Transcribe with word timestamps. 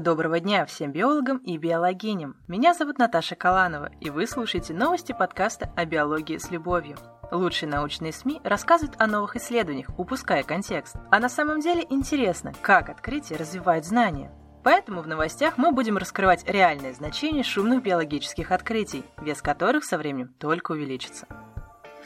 Доброго 0.00 0.40
дня 0.40 0.64
всем 0.64 0.92
биологам 0.92 1.36
и 1.36 1.58
биологиням. 1.58 2.34
Меня 2.48 2.72
зовут 2.72 2.96
Наташа 2.96 3.34
Каланова, 3.34 3.90
и 4.00 4.08
вы 4.08 4.26
слушаете 4.26 4.72
новости 4.72 5.12
подкаста 5.12 5.70
о 5.76 5.84
биологии 5.84 6.38
с 6.38 6.50
любовью. 6.50 6.96
Лучшие 7.30 7.68
научные 7.68 8.14
СМИ 8.14 8.40
рассказывают 8.42 8.98
о 8.98 9.06
новых 9.06 9.36
исследованиях, 9.36 9.88
упуская 9.98 10.42
контекст. 10.42 10.96
А 11.10 11.20
на 11.20 11.28
самом 11.28 11.60
деле 11.60 11.84
интересно, 11.90 12.54
как 12.62 12.88
открытия 12.88 13.36
развивают 13.36 13.84
знания. 13.84 14.32
Поэтому 14.64 15.02
в 15.02 15.06
новостях 15.06 15.58
мы 15.58 15.70
будем 15.70 15.98
раскрывать 15.98 16.48
реальное 16.48 16.94
значение 16.94 17.44
шумных 17.44 17.82
биологических 17.82 18.52
открытий, 18.52 19.04
вес 19.20 19.42
которых 19.42 19.84
со 19.84 19.98
временем 19.98 20.34
только 20.38 20.72
увеличится. 20.72 21.26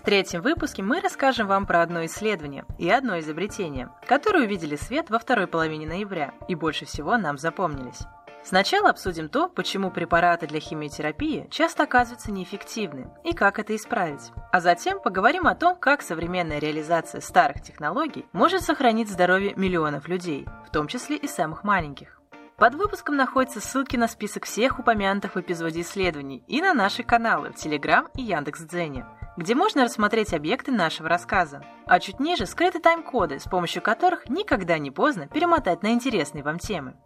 Третьем 0.04 0.42
выпуске 0.42 0.82
мы 0.82 1.00
расскажем 1.00 1.46
вам 1.46 1.64
про 1.64 1.80
одно 1.80 2.04
исследование 2.04 2.66
и 2.78 2.90
одно 2.90 3.18
изобретение, 3.20 3.88
которые 4.06 4.44
увидели 4.44 4.76
свет 4.76 5.08
во 5.08 5.18
второй 5.18 5.46
половине 5.46 5.86
ноября 5.86 6.34
и 6.46 6.54
больше 6.54 6.84
всего 6.84 7.16
нам 7.16 7.38
запомнились. 7.38 8.02
Сначала 8.42 8.90
обсудим 8.90 9.30
то, 9.30 9.48
почему 9.48 9.90
препараты 9.90 10.46
для 10.46 10.60
химиотерапии 10.60 11.48
часто 11.50 11.84
оказываются 11.84 12.32
неэффективны 12.32 13.08
и 13.24 13.32
как 13.32 13.58
это 13.58 13.74
исправить. 13.74 14.30
А 14.52 14.60
затем 14.60 15.00
поговорим 15.00 15.46
о 15.46 15.54
том, 15.54 15.74
как 15.74 16.02
современная 16.02 16.58
реализация 16.58 17.22
старых 17.22 17.62
технологий 17.62 18.26
может 18.32 18.60
сохранить 18.60 19.08
здоровье 19.08 19.54
миллионов 19.56 20.06
людей, 20.06 20.46
в 20.66 20.70
том 20.70 20.86
числе 20.86 21.16
и 21.16 21.26
самых 21.26 21.64
маленьких. 21.64 22.20
Под 22.58 22.74
выпуском 22.74 23.16
находятся 23.16 23.62
ссылки 23.62 23.96
на 23.96 24.06
список 24.06 24.44
всех 24.44 24.78
упомянутых 24.78 25.34
в 25.34 25.40
эпизоде 25.40 25.80
исследований 25.80 26.44
и 26.46 26.60
на 26.60 26.74
наши 26.74 27.02
каналы 27.02 27.52
в 27.52 27.54
Телеграм 27.54 28.08
и 28.14 28.22
Яндекс.Дзене 28.22 29.06
где 29.36 29.54
можно 29.54 29.84
рассмотреть 29.84 30.32
объекты 30.32 30.72
нашего 30.72 31.08
рассказа. 31.08 31.64
А 31.86 32.00
чуть 32.00 32.20
ниже 32.20 32.46
скрыты 32.46 32.80
тайм-коды, 32.80 33.38
с 33.38 33.44
помощью 33.44 33.82
которых 33.82 34.28
никогда 34.28 34.78
не 34.78 34.90
поздно 34.90 35.26
перемотать 35.26 35.82
на 35.82 35.92
интересные 35.92 36.44
вам 36.44 36.58
темы. 36.58 36.96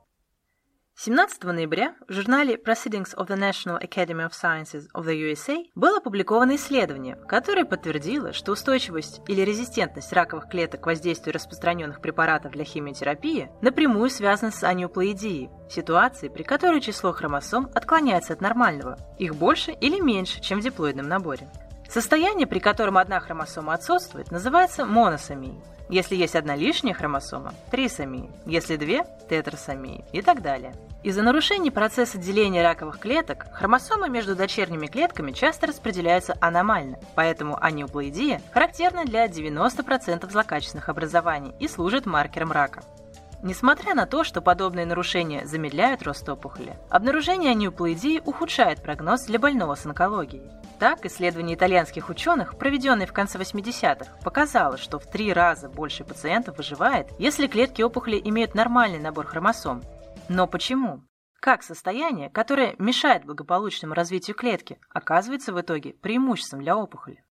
17 1.01 1.45
ноября 1.45 1.95
в 2.09 2.13
журнале 2.13 2.57
Proceedings 2.57 3.15
of 3.17 3.29
the 3.29 3.39
National 3.39 3.81
Academy 3.81 4.29
of 4.29 4.33
Sciences 4.33 4.89
of 4.97 5.07
the 5.07 5.15
USA 5.15 5.63
было 5.77 5.99
опубликовано 5.99 6.57
исследование, 6.57 7.15
которое 7.15 7.65
подтвердило, 7.65 8.33
что 8.33 8.51
устойчивость 8.51 9.21
или 9.29 9.43
резистентность 9.43 10.13
раковых 10.13 10.49
клеток 10.49 10.81
к 10.81 10.87
воздействию 10.87 11.35
распространенных 11.35 12.01
препаратов 12.01 12.51
для 12.51 12.65
химиотерапии 12.65 13.49
напрямую 13.63 14.11
связана 14.11 14.51
с 14.51 14.65
анеуплоидией, 14.65 15.51
ситуацией, 15.71 16.33
при 16.33 16.43
которой 16.43 16.81
число 16.81 17.13
хромосом 17.13 17.71
отклоняется 17.77 18.33
от 18.33 18.41
нормального, 18.41 18.99
их 19.21 19.37
больше 19.37 19.71
или 19.71 20.01
меньше, 20.01 20.41
чем 20.41 20.59
в 20.59 20.65
диплоидном 20.65 21.07
наборе. 21.07 21.49
Состояние, 21.89 22.47
при 22.47 22.59
котором 22.59 22.99
одна 22.99 23.19
хромосома 23.19 23.73
отсутствует, 23.73 24.31
называется 24.31 24.85
моносомией. 24.85 25.59
Если 25.89 26.17
есть 26.17 26.37
одна 26.37 26.55
лишняя 26.55 26.93
хромосома– 26.93 27.55
трисомией, 27.71 28.29
если 28.45 28.77
две– 28.77 29.05
тетрасомией 29.31 30.05
и 30.13 30.21
так 30.21 30.43
далее. 30.43 30.75
Из-за 31.03 31.23
нарушений 31.23 31.71
процесса 31.71 32.19
деления 32.19 32.63
раковых 32.63 32.99
клеток 32.99 33.47
хромосомы 33.55 34.11
между 34.11 34.37
дочерними 34.37 34.87
клетками 34.87 35.33
часто 35.33 35.69
распределяются 35.69 36.37
аномально, 36.43 36.99
поэтому 37.15 37.57
анеуплоидия 37.59 38.43
характерна 38.53 39.07
для 39.07 39.27
90% 39.27 40.31
злокачественных 40.31 40.91
образований 40.91 41.55
и 41.59 41.69
служит 41.69 42.05
маркером 42.05 42.53
рака. 42.53 42.83
Несмотря 43.43 43.95
на 43.95 44.05
то, 44.05 44.25
что 44.25 44.43
подобные 44.43 44.85
нарушения 44.85 45.47
замедляют 45.47 46.03
рост 46.03 46.29
опухоли, 46.29 46.77
обнаружение 46.91 47.53
анеуплоидии 47.53 48.21
ухудшает 48.23 48.83
прогноз 48.83 49.23
для 49.23 49.39
больного 49.39 49.77
с 49.77 49.87
онкологией. 49.87 50.51
Так, 50.79 51.05
исследование 51.05 51.57
итальянских 51.57 52.09
ученых, 52.09 52.57
проведенное 52.57 53.07
в 53.07 53.13
конце 53.13 53.37
80-х, 53.37 54.23
показало, 54.23 54.77
что 54.77 55.01
в 55.01 55.11
три 55.11 55.33
раза 55.33 55.69
больше 55.69 56.05
пациентов 56.05 56.57
выживает, 56.57 57.09
если 57.19 57.49
клетки 57.49 57.83
опухоли 57.83 58.21
имеют 58.25 58.55
нормальный 58.55 59.01
набор 59.01 59.27
хромосом. 59.27 59.83
Но 60.29 60.47
почему? 60.47 61.03
Как 61.41 61.65
состояние, 61.65 62.31
которое 62.31 62.77
мешает 62.79 63.25
благополучному 63.25 63.95
развитию 63.95 64.37
клетки, 64.37 64.79
оказывается 64.91 65.53
в 65.53 65.61
итоге 65.61 65.95
преимуществом 65.95 66.61
для 66.61 66.77
опухоли? 66.77 67.25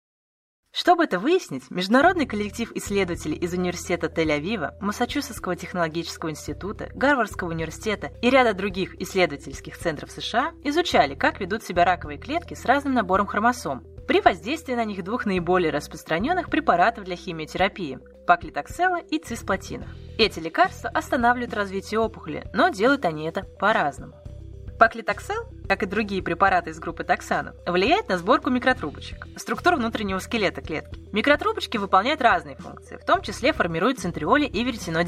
Чтобы 0.74 1.04
это 1.04 1.20
выяснить, 1.20 1.70
международный 1.70 2.26
коллектив 2.26 2.72
исследователей 2.74 3.36
из 3.36 3.52
Университета 3.52 4.08
Тель-Авива, 4.08 4.74
Массачусетского 4.80 5.54
технологического 5.54 6.30
института, 6.30 6.90
Гарвардского 6.94 7.50
университета 7.50 8.10
и 8.20 8.28
ряда 8.28 8.54
других 8.54 9.00
исследовательских 9.00 9.78
центров 9.78 10.10
США 10.10 10.50
изучали, 10.64 11.14
как 11.14 11.38
ведут 11.38 11.62
себя 11.62 11.84
раковые 11.84 12.18
клетки 12.18 12.54
с 12.54 12.64
разным 12.64 12.94
набором 12.94 13.28
хромосом 13.28 13.84
при 14.08 14.20
воздействии 14.20 14.74
на 14.74 14.84
них 14.84 15.04
двух 15.04 15.26
наиболее 15.26 15.70
распространенных 15.70 16.50
препаратов 16.50 17.04
для 17.04 17.14
химиотерапии– 17.14 18.00
паклитоксела 18.26 18.98
и 18.98 19.20
цисплатина. 19.20 19.86
Эти 20.18 20.40
лекарства 20.40 20.90
останавливают 20.90 21.54
развитие 21.54 22.00
опухоли, 22.00 22.50
но 22.52 22.68
делают 22.68 23.04
они 23.04 23.26
это 23.26 23.44
по-разному. 23.44 24.23
Паклитоксел, 24.78 25.44
как 25.68 25.82
и 25.82 25.86
другие 25.86 26.22
препараты 26.22 26.70
из 26.70 26.80
группы 26.80 27.04
токсанов, 27.04 27.54
влияет 27.66 28.08
на 28.08 28.18
сборку 28.18 28.50
микротрубочек, 28.50 29.26
структуру 29.36 29.76
внутреннего 29.76 30.18
скелета 30.18 30.62
клетки. 30.62 31.00
Микротрубочки 31.12 31.76
выполняют 31.76 32.20
разные 32.20 32.56
функции, 32.56 32.96
в 32.96 33.04
том 33.04 33.22
числе 33.22 33.52
формируют 33.52 34.00
центриоли 34.00 34.46
и 34.46 34.64
веретено 34.64 35.02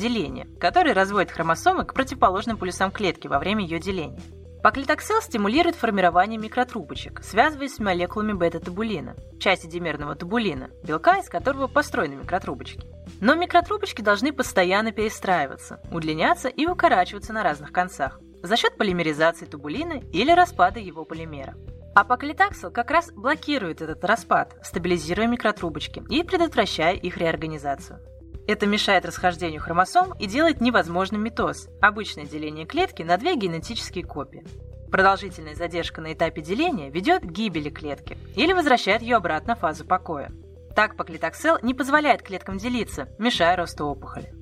которые 0.60 0.92
разводят 0.94 1.32
хромосомы 1.32 1.84
к 1.84 1.94
противоположным 1.94 2.56
полюсам 2.56 2.92
клетки 2.92 3.26
во 3.26 3.40
время 3.40 3.64
ее 3.64 3.80
деления. 3.80 4.20
Паклитоксел 4.62 5.20
стимулирует 5.22 5.76
формирование 5.76 6.38
микротрубочек, 6.38 7.22
связываясь 7.22 7.74
с 7.74 7.78
молекулами 7.78 8.32
бета-табулина, 8.32 9.14
части 9.38 9.66
димерного 9.66 10.16
табулина, 10.16 10.70
белка, 10.82 11.18
из 11.18 11.28
которого 11.28 11.68
построены 11.68 12.14
микротрубочки. 12.16 12.88
Но 13.20 13.34
микротрубочки 13.34 14.02
должны 14.02 14.32
постоянно 14.32 14.90
перестраиваться, 14.90 15.80
удлиняться 15.92 16.48
и 16.48 16.66
укорачиваться 16.66 17.32
на 17.32 17.44
разных 17.44 17.70
концах, 17.70 18.18
за 18.46 18.56
счет 18.56 18.76
полимеризации 18.76 19.46
тубулина 19.46 20.00
или 20.12 20.30
распада 20.30 20.80
его 20.80 21.04
полимера. 21.04 21.54
А 21.94 22.04
паклитаксел 22.04 22.70
как 22.70 22.90
раз 22.90 23.10
блокирует 23.12 23.80
этот 23.80 24.04
распад, 24.04 24.56
стабилизируя 24.62 25.26
микротрубочки 25.26 26.02
и 26.10 26.22
предотвращая 26.22 26.94
их 26.94 27.16
реорганизацию. 27.16 28.00
Это 28.46 28.66
мешает 28.66 29.04
расхождению 29.04 29.60
хромосом 29.60 30.12
и 30.18 30.26
делает 30.26 30.60
невозможным 30.60 31.22
митоз– 31.22 31.68
обычное 31.80 32.26
деление 32.26 32.64
клетки 32.64 33.02
на 33.02 33.16
две 33.16 33.34
генетические 33.34 34.04
копии. 34.04 34.44
Продолжительная 34.90 35.56
задержка 35.56 36.00
на 36.00 36.12
этапе 36.12 36.42
деления 36.42 36.90
ведет 36.90 37.22
к 37.22 37.30
гибели 37.30 37.70
клетки 37.70 38.16
или 38.36 38.52
возвращает 38.52 39.02
ее 39.02 39.16
обратно 39.16 39.56
в 39.56 39.60
фазу 39.60 39.84
покоя. 39.84 40.30
Так 40.76 40.96
паклитоксел 40.96 41.58
не 41.62 41.74
позволяет 41.74 42.22
клеткам 42.22 42.58
делиться, 42.58 43.08
мешая 43.18 43.56
росту 43.56 43.86
опухоли. 43.86 44.32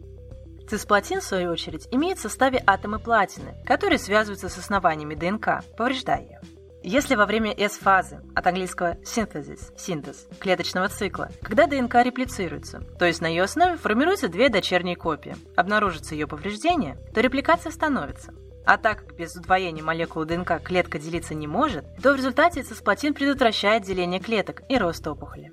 Цисплатин, 0.69 1.21
в 1.21 1.25
свою 1.25 1.53
очередь, 1.53 1.89
имеет 1.91 2.19
в 2.19 2.23
составе 2.23 2.63
атомы 2.67 2.99
платины, 2.99 3.55
которые 3.67 3.99
связываются 3.99 4.49
с 4.49 4.59
основаниями 4.59 5.15
ДНК, 5.15 5.63
повреждая 5.77 6.23
ее. 6.23 6.41
Если 6.87 7.15
во 7.15 7.25
время 7.25 7.51
S-фазы, 7.53 8.21
от 8.35 8.47
английского 8.47 8.97
synthesis, 9.05 9.73
синтез, 9.75 10.27
клеточного 10.39 10.89
цикла, 10.89 11.31
когда 11.41 11.67
ДНК 11.67 11.95
реплицируется, 12.05 12.81
то 12.99 13.07
есть 13.07 13.23
на 13.23 13.27
ее 13.27 13.45
основе 13.45 13.79
формируются 13.79 14.29
две 14.29 14.51
дочерние 14.51 14.95
копии, 14.95 15.35
обнаружится 15.57 16.15
ее 16.15 16.27
повреждение, 16.27 16.99
то 17.15 17.23
репликация 17.23 17.73
становится. 17.73 18.35
А 18.67 18.77
так 18.77 19.07
как 19.07 19.17
без 19.17 19.35
удвоения 19.35 19.83
молекулы 19.83 20.27
ДНК 20.27 20.63
клетка 20.63 20.99
делиться 20.99 21.35
не 21.35 21.47
может, 21.47 21.87
то 22.03 22.13
в 22.13 22.17
результате 22.17 22.63
цисплатин 22.63 23.15
предотвращает 23.15 23.85
деление 23.85 24.21
клеток 24.21 24.63
и 24.69 24.77
рост 24.77 25.07
опухоли. 25.07 25.53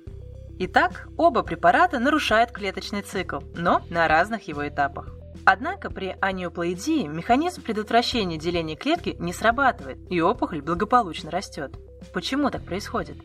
Итак, 0.64 1.08
оба 1.16 1.42
препарата 1.42 1.98
нарушают 1.98 2.52
клеточный 2.52 3.02
цикл, 3.02 3.40
но 3.56 3.82
на 3.90 4.06
разных 4.06 4.46
его 4.46 4.68
этапах. 4.68 5.08
Однако 5.44 5.90
при 5.90 6.16
анеуплоидии 6.20 7.08
механизм 7.08 7.62
предотвращения 7.62 8.38
деления 8.38 8.76
клетки 8.76 9.16
не 9.18 9.32
срабатывает, 9.32 9.98
и 10.08 10.20
опухоль 10.20 10.62
благополучно 10.62 11.32
растет. 11.32 11.76
Почему 12.12 12.48
так 12.48 12.62
происходит? 12.62 13.16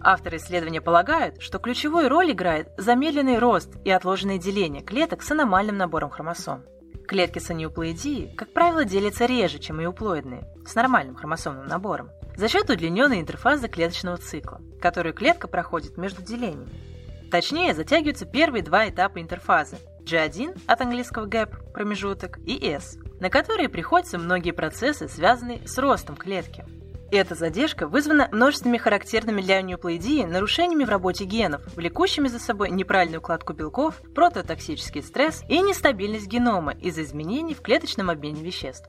Авторы 0.00 0.36
исследования 0.36 0.80
полагают, 0.80 1.42
что 1.42 1.58
ключевую 1.58 2.08
роль 2.08 2.30
играет 2.30 2.68
замедленный 2.76 3.40
рост 3.40 3.74
и 3.84 3.90
отложенное 3.90 4.38
деление 4.38 4.80
клеток 4.80 5.24
с 5.24 5.32
аномальным 5.32 5.76
набором 5.76 6.10
хромосом. 6.10 6.62
Клетки 7.08 7.40
с 7.40 7.50
анеуплоидией, 7.50 8.32
как 8.36 8.52
правило, 8.52 8.84
делятся 8.84 9.26
реже, 9.26 9.58
чем 9.58 9.82
эуплоидные, 9.82 10.46
с 10.64 10.76
нормальным 10.76 11.16
хромосомным 11.16 11.66
набором 11.66 12.10
за 12.36 12.48
счет 12.48 12.70
удлиненной 12.70 13.20
интерфазы 13.20 13.68
клеточного 13.68 14.16
цикла, 14.16 14.60
которую 14.80 15.14
клетка 15.14 15.48
проходит 15.48 15.96
между 15.96 16.22
делениями. 16.22 16.68
Точнее, 17.30 17.74
затягиваются 17.74 18.26
первые 18.26 18.62
два 18.62 18.88
этапа 18.88 19.20
интерфазы 19.20 19.76
G1 20.04 20.62
от 20.66 20.80
английского 20.80 21.26
gap– 21.26 21.72
промежуток 21.72 22.38
и 22.46 22.56
S, 22.70 22.98
на 23.20 23.30
которые 23.30 23.68
приходятся 23.68 24.18
многие 24.18 24.52
процессы, 24.52 25.08
связанные 25.08 25.66
с 25.66 25.78
ростом 25.78 26.16
клетки. 26.16 26.64
Эта 27.10 27.34
задержка 27.34 27.86
вызвана 27.86 28.28
множественными 28.32 28.78
характерными 28.78 29.40
для 29.40 29.62
неуплоидии 29.62 30.24
нарушениями 30.24 30.84
в 30.84 30.88
работе 30.88 31.24
генов, 31.24 31.62
влекущими 31.76 32.28
за 32.28 32.40
собой 32.40 32.70
неправильную 32.70 33.20
укладку 33.20 33.52
белков, 33.52 34.00
прототоксический 34.14 35.02
стресс 35.02 35.42
и 35.48 35.60
нестабильность 35.60 36.26
генома 36.26 36.72
из-за 36.72 37.02
изменений 37.02 37.54
в 37.54 37.62
клеточном 37.62 38.10
обмене 38.10 38.42
веществ. 38.42 38.88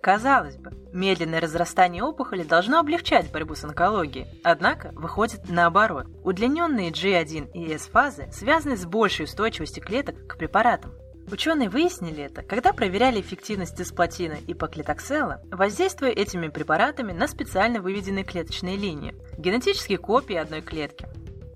Казалось 0.00 0.56
бы, 0.56 0.70
медленное 0.92 1.40
разрастание 1.40 2.02
опухоли 2.02 2.42
должно 2.42 2.78
облегчать 2.78 3.30
борьбу 3.32 3.54
с 3.54 3.64
онкологией, 3.64 4.26
однако 4.44 4.92
выходит 4.94 5.48
наоборот. 5.48 6.06
Удлиненные 6.24 6.90
G1 6.90 7.52
и 7.52 7.72
S-фазы 7.74 8.28
связаны 8.32 8.76
с 8.76 8.86
большей 8.86 9.24
устойчивостью 9.24 9.82
клеток 9.82 10.26
к 10.26 10.36
препаратам. 10.36 10.92
Ученые 11.30 11.68
выяснили 11.68 12.24
это, 12.24 12.42
когда 12.42 12.72
проверяли 12.72 13.20
эффективность 13.20 13.76
цисплатина 13.76 14.36
и 14.46 14.54
поклитоксела, 14.54 15.42
воздействуя 15.50 16.10
этими 16.10 16.48
препаратами 16.48 17.12
на 17.12 17.28
специально 17.28 17.82
выведенные 17.82 18.24
клеточные 18.24 18.76
линии– 18.76 19.14
генетические 19.38 19.98
копии 19.98 20.36
одной 20.36 20.62
клетки. 20.62 21.06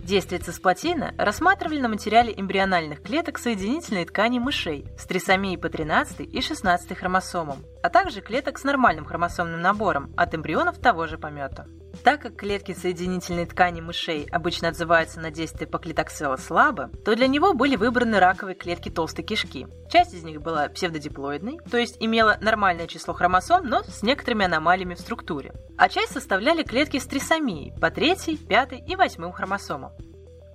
Действие 0.02 0.40
цисплатина 0.40 1.14
рассматривали 1.16 1.78
на 1.80 1.88
материале 1.88 2.34
эмбриональных 2.36 3.02
клеток 3.02 3.38
соединительной 3.38 4.04
ткани 4.04 4.40
мышей 4.40 4.84
с 4.98 5.06
трисомией 5.06 5.56
по 5.56 5.68
13 5.68 6.20
и 6.20 6.40
16 6.40 6.98
хромосомам, 6.98 7.64
а 7.84 7.88
также 7.88 8.20
клеток 8.20 8.58
с 8.58 8.64
нормальным 8.64 9.04
хромосомным 9.04 9.60
набором 9.60 10.12
от 10.16 10.34
эмбрионов 10.34 10.78
того 10.78 11.06
же 11.06 11.18
помета. 11.18 11.68
Так 12.04 12.22
как 12.22 12.36
клетки 12.36 12.74
соединительной 12.74 13.46
ткани 13.46 13.80
мышей 13.80 14.26
обычно 14.32 14.68
отзываются 14.68 15.20
на 15.20 15.30
действие 15.30 15.68
поклитоксела 15.68 16.36
слабо, 16.36 16.90
то 17.04 17.14
для 17.14 17.28
него 17.28 17.54
были 17.54 17.76
выбраны 17.76 18.18
раковые 18.18 18.56
клетки 18.56 18.88
толстой 18.88 19.24
кишки. 19.24 19.68
Часть 19.88 20.12
из 20.12 20.24
них 20.24 20.42
была 20.42 20.68
псевдодиплоидной, 20.68 21.58
то 21.70 21.76
есть 21.76 21.98
имела 22.00 22.38
нормальное 22.40 22.88
число 22.88 23.14
хромосом, 23.14 23.66
но 23.66 23.84
с 23.84 24.02
некоторыми 24.02 24.46
аномалиями 24.46 24.94
в 24.94 25.00
структуре. 25.00 25.52
А 25.78 25.88
часть 25.88 26.12
составляли 26.12 26.64
клетки 26.64 26.98
с 26.98 27.06
трисомией 27.06 27.72
по 27.80 27.90
3, 27.90 28.36
5 28.48 28.72
и 28.84 28.96
8 28.96 29.32
хромосомам. 29.32 29.92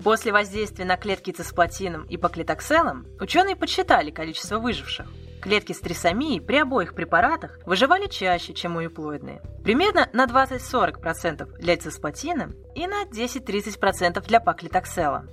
После 0.03 0.31
воздействия 0.31 0.85
на 0.85 0.97
клетки 0.97 1.31
цисплатином 1.31 2.03
и 2.03 2.17
поклитокселом 2.17 3.05
ученые 3.19 3.55
подсчитали 3.55 4.11
количество 4.11 4.59
выживших. 4.59 5.07
Клетки 5.41 5.73
с 5.73 5.79
трисомией 5.79 6.41
при 6.41 6.57
обоих 6.57 6.95
препаратах 6.95 7.59
выживали 7.65 8.07
чаще, 8.07 8.53
чем 8.53 8.75
уеплоидные. 8.75 9.41
Примерно 9.63 10.09
на 10.13 10.25
20-40% 10.25 11.57
для 11.59 11.77
цисплатина 11.77 12.51
и 12.75 12.87
на 12.87 13.05
10-30% 13.05 14.25
для 14.25 14.39
паклитоксела. 14.39 15.25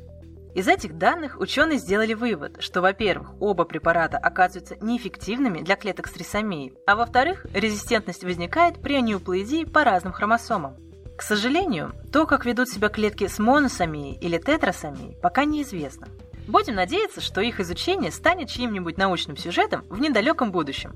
Из 0.55 0.69
этих 0.69 0.97
данных 0.99 1.41
ученые 1.41 1.79
сделали 1.79 2.15
вывод, 2.15 2.63
что, 2.63 2.81
во-первых, 2.81 3.33
оба 3.41 3.65
препарата 3.65 4.19
оказываются 4.19 4.77
неэффективными 4.81 5.61
для 5.63 5.75
клеток 5.75 6.07
с 6.07 6.13
трисомией, 6.13 6.75
а 6.87 6.95
во-вторых, 6.95 7.45
резистентность 7.53 8.23
возникает 8.23 8.81
при 8.81 8.95
анеуплоидии 8.95 9.65
по 9.65 9.83
разным 9.83 10.13
хромосомам. 10.13 10.77
К 11.17 11.23
сожалению, 11.23 11.93
то, 12.13 12.27
как 12.27 12.45
ведут 12.45 12.69
себя 12.69 12.89
клетки 12.89 13.27
с 13.27 13.41
моносомией 13.41 14.17
или 14.21 14.39
тетрасомией, 14.39 15.17
пока 15.21 15.45
неизвестно. 15.45 16.07
Будем 16.47 16.75
надеяться, 16.75 17.21
что 17.21 17.41
их 17.41 17.61
изучение 17.61 18.13
станет 18.13 18.49
чьим-нибудь 18.49 18.99
научным 18.99 19.37
сюжетом 19.37 19.85
в 19.89 19.99
недалеком 19.99 20.53
будущем. 20.53 20.95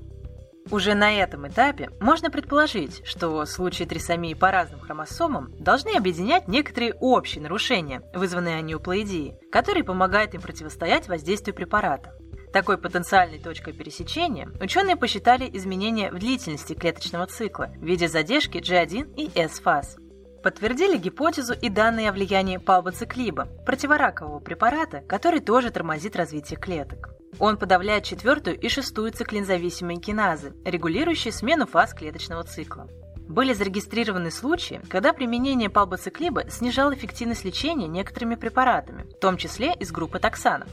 Уже 0.71 0.93
на 0.93 1.11
этом 1.11 1.47
этапе 1.47 1.89
можно 1.99 2.29
предположить, 2.29 3.01
что 3.03 3.43
случаи 3.45 3.85
трисомии 3.85 4.35
по 4.35 4.51
разным 4.51 4.79
хромосомам 4.79 5.51
должны 5.57 5.97
объединять 5.97 6.47
некоторые 6.47 6.93
общие 6.93 7.41
нарушения, 7.41 8.03
вызванные 8.13 8.57
анеуплоидией, 8.57 9.35
которые 9.51 9.83
помогают 9.83 10.35
им 10.35 10.41
противостоять 10.41 11.07
воздействию 11.07 11.55
препарата. 11.55 12.13
Такой 12.53 12.77
потенциальной 12.77 13.39
точкой 13.39 13.73
пересечения 13.73 14.49
ученые 14.61 14.95
посчитали 14.95 15.49
изменения 15.53 16.11
в 16.11 16.19
длительности 16.19 16.73
клеточного 16.73 17.25
цикла 17.25 17.71
в 17.77 17.83
виде 17.83 18.07
задержки 18.07 18.57
G1 18.57 19.15
и 19.15 19.31
S-фаз. 19.39 19.97
Подтвердили 20.43 20.97
гипотезу 20.97 21.53
и 21.53 21.69
данные 21.69 22.09
о 22.09 22.13
влиянии 22.13 22.57
палбоциклиба, 22.57 23.47
противоракового 23.65 24.39
препарата, 24.39 25.01
который 25.01 25.41
тоже 25.41 25.69
тормозит 25.69 26.15
развитие 26.15 26.57
клеток. 26.57 27.09
Он 27.39 27.57
подавляет 27.57 28.05
четвертую 28.05 28.57
и 28.57 28.69
шестую 28.69 29.11
циклинзависимые 29.11 29.99
киназы, 29.99 30.53
регулирующие 30.65 31.33
смену 31.33 31.67
фаз 31.67 31.93
клеточного 31.93 32.43
цикла. 32.43 32.87
Были 33.27 33.53
зарегистрированы 33.53 34.31
случаи, 34.31 34.81
когда 34.89 35.13
применение 35.13 35.69
палбоциклиба 35.69 36.49
снижало 36.49 36.95
эффективность 36.95 37.45
лечения 37.45 37.87
некоторыми 37.87 38.35
препаратами, 38.35 39.03
в 39.03 39.19
том 39.19 39.37
числе 39.37 39.73
из 39.73 39.91
группы 39.91 40.19
токсанов. 40.19 40.69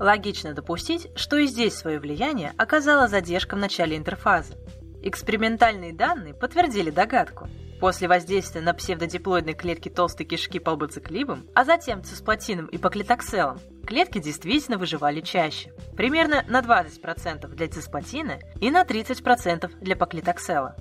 Логично 0.00 0.52
допустить, 0.52 1.08
что 1.14 1.36
и 1.36 1.46
здесь 1.46 1.74
свое 1.74 2.00
влияние 2.00 2.54
оказала 2.56 3.06
задержка 3.06 3.54
в 3.54 3.60
начале 3.60 3.96
интерфазы. 3.96 4.54
Экспериментальные 5.02 5.92
данные 5.92 6.32
подтвердили 6.32 6.90
догадку. 6.90 7.48
После 7.80 8.06
воздействия 8.06 8.60
на 8.60 8.74
псевдодиплоидные 8.74 9.54
клетки 9.54 9.88
толстой 9.88 10.24
кишки 10.24 10.60
полбоциклибом, 10.60 11.48
а 11.56 11.64
затем 11.64 12.04
цисплатином 12.04 12.66
и 12.66 12.78
поклитокселом, 12.78 13.58
клетки 13.84 14.20
действительно 14.20 14.78
выживали 14.78 15.20
чаще. 15.20 15.72
Примерно 15.96 16.44
на 16.46 16.60
20% 16.60 17.48
для 17.48 17.66
цисплатина 17.66 18.38
и 18.60 18.70
на 18.70 18.84
30% 18.84 19.80
для 19.80 19.96
поклитоксела. 19.96 20.76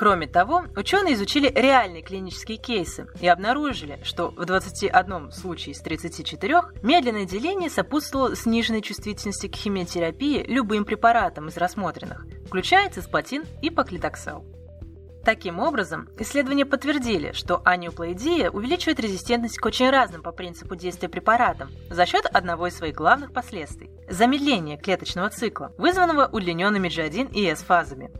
Кроме 0.00 0.26
того, 0.26 0.64
ученые 0.76 1.12
изучили 1.12 1.52
реальные 1.54 2.00
клинические 2.00 2.56
кейсы 2.56 3.06
и 3.20 3.28
обнаружили, 3.28 4.00
что 4.02 4.30
в 4.30 4.46
21 4.46 5.30
случае 5.30 5.74
из 5.74 5.80
34 5.80 6.62
медленное 6.82 7.26
деление 7.26 7.68
сопутствовало 7.68 8.34
сниженной 8.34 8.80
чувствительности 8.80 9.46
к 9.46 9.56
химиотерапии 9.56 10.42
любым 10.48 10.86
препаратам 10.86 11.48
из 11.48 11.58
рассмотренных, 11.58 12.26
включая 12.46 12.88
цисплатин 12.88 13.44
и 13.60 13.68
поклитоксел. 13.68 14.46
Таким 15.22 15.58
образом, 15.58 16.08
исследования 16.18 16.64
подтвердили, 16.64 17.32
что 17.32 17.60
анеуплоидия 17.66 18.48
увеличивает 18.48 19.00
резистентность 19.00 19.58
к 19.58 19.66
очень 19.66 19.90
разным 19.90 20.22
по 20.22 20.32
принципу 20.32 20.76
действия 20.76 21.10
препаратам 21.10 21.68
за 21.90 22.06
счет 22.06 22.24
одного 22.24 22.68
из 22.68 22.74
своих 22.74 22.94
главных 22.94 23.34
последствий– 23.34 23.90
замедления 24.08 24.78
клеточного 24.78 25.28
цикла, 25.28 25.74
вызванного 25.76 26.26
удлиненными 26.26 26.88
G1 26.88 27.34
и 27.34 27.44
S-фазами. 27.48 28.10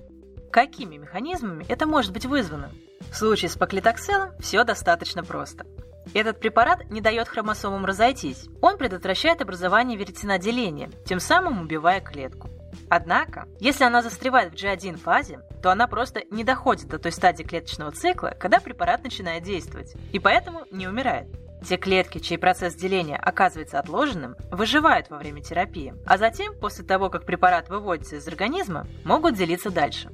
Какими 0.50 0.96
механизмами 0.96 1.64
это 1.68 1.86
может 1.86 2.12
быть 2.12 2.26
вызвано? 2.26 2.70
В 3.12 3.16
случае 3.16 3.48
с 3.48 3.56
поклитокселом 3.56 4.30
все 4.40 4.64
достаточно 4.64 5.22
просто. 5.22 5.64
Этот 6.12 6.40
препарат 6.40 6.90
не 6.90 7.00
дает 7.00 7.28
хромосомам 7.28 7.84
разойтись. 7.84 8.48
Он 8.60 8.76
предотвращает 8.76 9.40
образование 9.40 9.96
веретеноделения, 9.96 10.90
тем 11.04 11.20
самым 11.20 11.60
убивая 11.60 12.00
клетку. 12.00 12.48
Однако, 12.88 13.46
если 13.60 13.84
она 13.84 14.02
застревает 14.02 14.52
в 14.52 14.56
G1 14.56 14.96
фазе, 14.96 15.40
то 15.62 15.70
она 15.70 15.86
просто 15.86 16.22
не 16.32 16.42
доходит 16.42 16.88
до 16.88 16.98
той 16.98 17.12
стадии 17.12 17.44
клеточного 17.44 17.92
цикла, 17.92 18.34
когда 18.38 18.58
препарат 18.58 19.04
начинает 19.04 19.44
действовать, 19.44 19.94
и 20.12 20.18
поэтому 20.18 20.64
не 20.72 20.88
умирает. 20.88 21.28
Те 21.68 21.76
клетки, 21.76 22.18
чей 22.18 22.38
процесс 22.38 22.74
деления 22.74 23.18
оказывается 23.18 23.78
отложенным, 23.78 24.34
выживают 24.50 25.10
во 25.10 25.18
время 25.18 25.42
терапии, 25.42 25.94
а 26.06 26.18
затем, 26.18 26.58
после 26.58 26.84
того, 26.84 27.10
как 27.10 27.24
препарат 27.24 27.68
выводится 27.68 28.16
из 28.16 28.26
организма, 28.26 28.86
могут 29.04 29.34
делиться 29.34 29.70
дальше. 29.70 30.10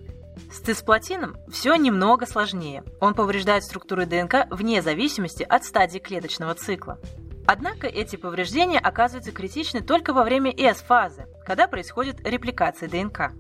С 0.51 0.61
цисплатином 0.61 1.37
все 1.51 1.75
немного 1.77 2.27
сложнее. 2.27 2.85
Он 3.01 3.15
повреждает 3.15 3.65
структуры 3.65 4.07
ДНК 4.07 4.47
вне 4.51 4.83
зависимости 4.83 5.43
от 5.43 5.65
стадии 5.65 5.99
клеточного 5.99 6.55
цикла. 6.55 6.99
Однако 7.47 7.87
эти 7.87 8.17
повреждения 8.17 8.79
оказываются 8.79 9.33
критичны 9.33 9.81
только 9.81 10.13
во 10.13 10.25
время 10.25 10.51
S-фазы, 10.51 11.27
когда 11.45 11.69
происходит 11.69 12.27
репликация 12.27 12.89
ДНК. 12.89 13.33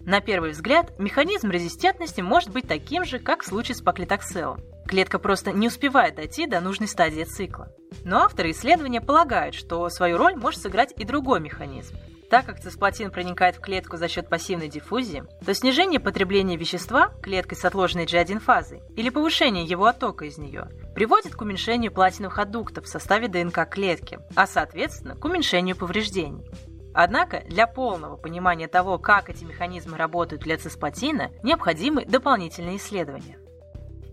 На 0.00 0.20
первый 0.20 0.50
взгляд, 0.50 0.98
механизм 0.98 1.50
резистентности 1.50 2.20
может 2.20 2.50
быть 2.50 2.66
таким 2.66 3.04
же, 3.04 3.18
как 3.18 3.42
в 3.42 3.46
случае 3.46 3.76
с 3.76 3.80
поклитокселом. 3.80 4.60
Клетка 4.86 5.18
просто 5.18 5.52
не 5.52 5.68
успевает 5.68 6.16
дойти 6.16 6.46
до 6.46 6.60
нужной 6.60 6.88
стадии 6.88 7.24
цикла. 7.24 7.68
Но 8.04 8.18
авторы 8.22 8.50
исследования 8.50 9.00
полагают, 9.00 9.54
что 9.54 9.88
свою 9.90 10.18
роль 10.18 10.34
может 10.34 10.60
сыграть 10.60 10.92
и 10.96 11.04
другой 11.04 11.40
механизм. 11.40 11.96
Так 12.32 12.46
как 12.46 12.60
цисплатин 12.60 13.10
проникает 13.10 13.56
в 13.56 13.60
клетку 13.60 13.98
за 13.98 14.08
счет 14.08 14.30
пассивной 14.30 14.68
диффузии, 14.68 15.24
то 15.44 15.52
снижение 15.52 16.00
потребления 16.00 16.56
вещества 16.56 17.08
клеткой 17.22 17.58
с 17.58 17.64
отложенной 17.66 18.06
G1 18.06 18.38
фазой 18.38 18.80
или 18.96 19.10
повышение 19.10 19.66
его 19.66 19.84
оттока 19.84 20.24
из 20.24 20.38
нее 20.38 20.70
приводит 20.94 21.34
к 21.34 21.42
уменьшению 21.42 21.92
платиновых 21.92 22.38
аддуктов 22.38 22.86
в 22.86 22.88
составе 22.88 23.28
ДНК 23.28 23.68
клетки, 23.68 24.18
а 24.34 24.46
соответственно 24.46 25.14
к 25.14 25.22
уменьшению 25.26 25.76
повреждений. 25.76 26.50
Однако 26.94 27.42
для 27.50 27.66
полного 27.66 28.16
понимания 28.16 28.66
того, 28.66 28.98
как 28.98 29.28
эти 29.28 29.44
механизмы 29.44 29.98
работают 29.98 30.42
для 30.42 30.56
цисплатина, 30.56 31.30
необходимы 31.42 32.06
дополнительные 32.06 32.78
исследования. 32.78 33.36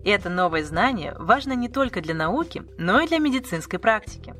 Это 0.04 0.28
новое 0.28 0.62
знание 0.62 1.14
важно 1.18 1.54
не 1.54 1.70
только 1.70 2.02
для 2.02 2.14
науки, 2.14 2.64
но 2.76 3.00
и 3.00 3.06
для 3.06 3.18
медицинской 3.18 3.78
практики. 3.78 4.34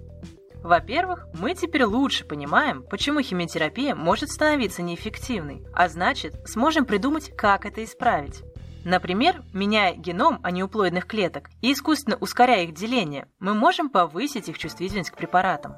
Во-первых, 0.62 1.26
мы 1.38 1.54
теперь 1.54 1.84
лучше 1.84 2.24
понимаем, 2.24 2.82
почему 2.82 3.22
химиотерапия 3.22 3.94
может 3.94 4.30
становиться 4.30 4.82
неэффективной, 4.82 5.64
а 5.74 5.88
значит, 5.88 6.34
сможем 6.46 6.84
придумать, 6.84 7.34
как 7.36 7.64
это 7.64 7.82
исправить. 7.82 8.42
Например, 8.84 9.42
меняя 9.52 9.94
геном 9.94 10.38
анеуплоидных 10.42 11.06
клеток 11.06 11.50
и 11.60 11.72
искусственно 11.72 12.16
ускоряя 12.16 12.64
их 12.64 12.74
деление, 12.74 13.26
мы 13.38 13.54
можем 13.54 13.90
повысить 13.90 14.48
их 14.48 14.58
чувствительность 14.58 15.10
к 15.10 15.16
препаратам. 15.16 15.76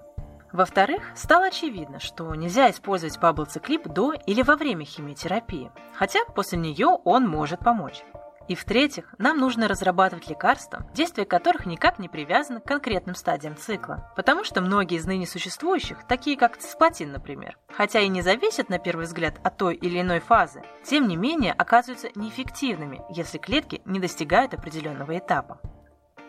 Во-вторых, 0.52 1.02
стало 1.14 1.46
очевидно, 1.46 1.98
что 1.98 2.34
нельзя 2.34 2.70
использовать 2.70 3.18
паблоциклип 3.18 3.88
до 3.88 4.12
или 4.12 4.42
во 4.42 4.56
время 4.56 4.84
химиотерапии, 4.84 5.70
хотя 5.94 6.20
после 6.34 6.58
нее 6.58 6.88
он 7.04 7.26
может 7.26 7.60
помочь. 7.60 8.02
И 8.48 8.54
в-третьих, 8.54 9.14
нам 9.18 9.38
нужно 9.38 9.68
разрабатывать 9.68 10.28
лекарства, 10.28 10.86
действие 10.94 11.26
которых 11.26 11.66
никак 11.66 11.98
не 11.98 12.08
привязано 12.08 12.60
к 12.60 12.64
конкретным 12.64 13.14
стадиям 13.14 13.56
цикла. 13.56 14.12
Потому 14.16 14.44
что 14.44 14.60
многие 14.60 14.98
из 14.98 15.06
ныне 15.06 15.26
существующих, 15.26 16.06
такие 16.08 16.36
как 16.36 16.56
цисплатин, 16.56 17.12
например, 17.12 17.56
хотя 17.72 18.00
и 18.00 18.08
не 18.08 18.22
зависят 18.22 18.68
на 18.68 18.78
первый 18.78 19.06
взгляд 19.06 19.34
от 19.44 19.56
той 19.56 19.74
или 19.74 20.00
иной 20.00 20.20
фазы, 20.20 20.62
тем 20.84 21.08
не 21.08 21.16
менее 21.16 21.52
оказываются 21.52 22.08
неэффективными, 22.14 23.02
если 23.10 23.38
клетки 23.38 23.82
не 23.84 24.00
достигают 24.00 24.54
определенного 24.54 25.16
этапа. 25.16 25.60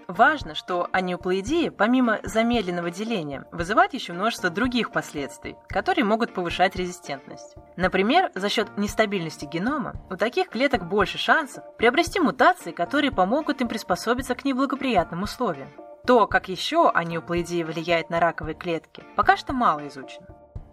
Важно, 0.08 0.54
что 0.56 0.88
анеуплоидия, 0.92 1.72
помимо 1.72 2.20
замедленного 2.24 2.92
деления, 2.92 3.46
вызывает 3.52 3.94
еще 3.94 4.14
множество 4.14 4.50
других 4.50 4.92
последствий, 4.92 5.56
которые 5.70 6.06
могут 6.06 6.34
повышать 6.34 6.76
резистентность. 6.76 7.56
Например, 7.78 8.32
за 8.36 8.50
счет 8.50 8.78
нестабильности 8.78 9.46
генома 9.46 9.96
у 10.10 10.16
таких 10.16 10.50
клеток 10.50 10.88
больше 10.88 11.18
шансов 11.18 11.64
приобрести 11.78 12.20
мутации, 12.20 12.72
которые 12.72 13.12
помогут 13.12 13.62
им 13.62 13.68
приспособиться 13.68 14.36
к 14.36 14.46
неблагоприятным 14.46 15.24
условиям. 15.24 15.70
То, 16.06 16.28
как 16.28 16.50
еще 16.50 16.90
анеуплоидия 16.90 17.66
влияет 17.66 18.10
на 18.10 18.20
раковые 18.20 18.56
клетки, 18.56 19.04
пока 19.16 19.38
что 19.38 19.54
мало 19.54 19.88
изучено. 19.88 20.28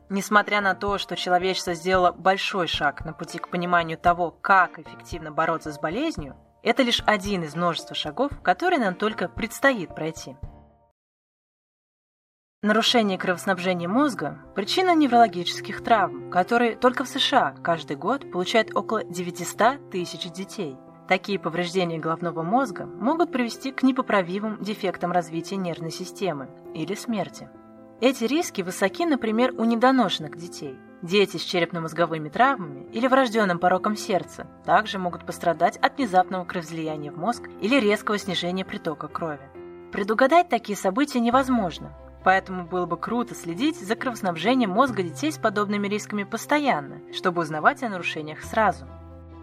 Несмотря 0.09 0.61
на 0.61 0.75
то, 0.75 0.99
что 0.99 1.15
человечество 1.15 1.75
сделало 1.75 2.11
большой 2.11 2.67
шаг 2.67 3.05
на 3.05 3.13
пути 3.13 3.39
к 3.39 3.49
пониманию 3.49 3.97
того, 3.97 4.33
как 4.33 4.81
эффективно 4.81 5.31
бороться 5.31 5.71
с 5.71 5.79
болезнью, 5.79 6.37
это 6.63 6.83
лишь 6.83 7.03
один 7.07 7.43
из 7.43 7.55
множества 7.55 7.95
шагов, 7.95 8.33
которые 8.43 8.81
нам 8.81 8.95
только 8.95 9.29
предстоит 9.29 9.95
пройти. 9.95 10.37
Нарушение 12.63 13.17
кровоснабжения 13.17 13.89
мозга– 13.89 14.39
причина 14.55 14.95
неврологических 14.95 15.83
травм, 15.83 16.31
которые 16.31 16.77
только 16.77 17.05
в 17.05 17.09
США 17.09 17.55
каждый 17.63 17.97
год 17.97 18.31
получают 18.31 18.77
около 18.77 19.03
900 19.03 19.91
тысяч 19.91 20.31
детей. 20.31 20.77
Такие 21.09 21.39
повреждения 21.39 21.99
головного 21.99 22.43
мозга 22.43 22.85
могут 22.85 23.33
привести 23.33 23.73
к 23.73 23.83
непоправимым 23.83 24.63
дефектам 24.63 25.11
развития 25.11 25.57
нервной 25.57 25.91
системы 25.91 26.51
или 26.75 26.95
смерти. 26.95 27.49
Эти 28.03 28.25
риски 28.25 28.61
высоки, 28.61 29.07
например, 29.07 29.55
у 29.57 29.65
недоношенных 29.65 30.37
детей– 30.37 30.79
Дети 31.03 31.39
с 31.39 31.43
черепно-мозговыми 31.43 32.29
травмами 32.29 32.87
или 32.93 33.07
врожденным 33.07 33.59
пороком 33.59 33.97
сердца 33.97 34.47
также 34.67 34.99
могут 34.99 35.25
пострадать 35.25 35.79
от 35.79 35.97
внезапного 35.97 36.45
кровоизлияния 36.45 37.11
в 37.11 37.17
мозг 37.17 37.49
или 37.63 37.81
резкого 37.81 38.19
снижения 38.19 38.67
притока 38.67 39.09
крови. 39.09 39.49
Предугадать 39.93 40.51
такие 40.51 40.77
события 40.77 41.19
невозможно, 41.21 41.97
поэтому 42.23 42.67
было 42.67 42.85
бы 42.85 42.99
круто 42.99 43.35
следить 43.35 43.81
за 43.81 43.97
кровоснабжением 43.97 44.71
мозга 44.71 45.03
детей 45.03 45.33
с 45.33 45.39
подобными 45.39 45.89
рисками 45.89 46.25
постоянно, 46.25 47.01
чтобы 47.15 47.41
узнавать 47.43 47.83
о 47.83 47.89
нарушениях 47.89 48.43
сразу. 48.43 48.87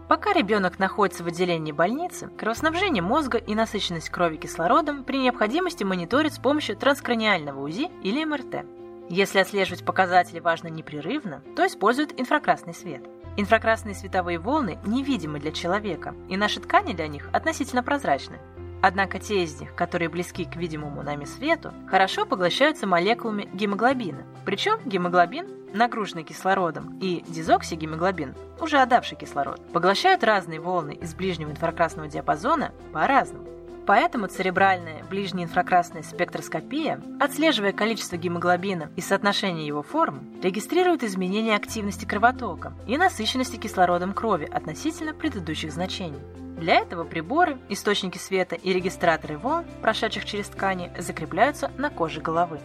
Пока 0.08 0.32
ребенок 0.32 0.78
находится 0.78 1.24
в 1.24 1.26
отделении 1.26 1.72
больницы, 1.72 2.28
кровоснабжение 2.38 3.02
мозга 3.02 3.36
и 3.36 3.56
насыщенность 3.56 4.10
крови 4.10 4.36
кислородом 4.36 5.02
при 5.02 5.18
необходимости 5.18 5.82
мониторят 5.82 6.32
с 6.32 6.38
помощью 6.38 6.76
транскраниального 6.76 7.60
УЗИ 7.60 7.90
или 8.02 8.24
МРТ. 8.24 8.77
Если 9.10 9.38
отслеживать 9.38 9.84
показатели 9.84 10.38
важно 10.38 10.68
непрерывно, 10.68 11.42
то 11.56 11.66
используют 11.66 12.18
инфракрасный 12.20 12.74
свет. 12.74 13.02
Инфракрасные 13.38 13.94
световые 13.94 14.38
волны 14.38 14.78
невидимы 14.84 15.38
для 15.40 15.52
человека, 15.52 16.14
и 16.28 16.36
наши 16.36 16.60
ткани 16.60 16.92
для 16.92 17.08
них 17.08 17.28
относительно 17.32 17.82
прозрачны. 17.82 18.38
Однако 18.82 19.18
те 19.18 19.42
из 19.44 19.60
них, 19.60 19.74
которые 19.74 20.08
близки 20.08 20.44
к 20.44 20.56
видимому 20.56 21.02
нами 21.02 21.24
свету, 21.24 21.72
хорошо 21.88 22.26
поглощаются 22.26 22.86
молекулами 22.86 23.48
гемоглобина. 23.52 24.24
Причем 24.44 24.78
гемоглобин, 24.84 25.48
нагруженный 25.72 26.22
кислородом, 26.22 26.98
и 27.00 27.24
дезоксигемоглобин, 27.28 28.34
уже 28.60 28.78
отдавший 28.78 29.16
кислород, 29.16 29.60
поглощают 29.72 30.22
разные 30.22 30.60
волны 30.60 30.92
из 30.92 31.14
ближнего 31.14 31.50
инфракрасного 31.50 32.08
диапазона 32.08 32.72
по-разному. 32.92 33.57
Поэтому 33.88 34.26
церебральная 34.26 35.02
ближняя 35.02 35.46
инфракрасная 35.46 36.02
спектроскопия, 36.02 37.00
отслеживая 37.18 37.72
количество 37.72 38.18
гемоглобина 38.18 38.90
и 38.96 39.00
соотношение 39.00 39.66
его 39.66 39.82
форм, 39.82 40.28
регистрирует 40.42 41.02
изменения 41.04 41.56
активности 41.56 42.04
кровотока 42.04 42.74
и 42.86 42.98
насыщенности 42.98 43.56
кислородом 43.56 44.12
крови 44.12 44.44
относительно 44.44 45.14
предыдущих 45.14 45.72
значений. 45.72 46.20
Для 46.58 46.74
этого 46.74 47.04
приборы, 47.04 47.56
источники 47.70 48.18
света 48.18 48.56
и 48.56 48.74
регистраторы 48.74 49.38
волн, 49.38 49.64
прошедших 49.80 50.26
через 50.26 50.48
ткани, 50.48 50.92
закрепляются 50.98 51.72
на 51.78 51.88
коже 51.88 52.20
головы. 52.20 52.60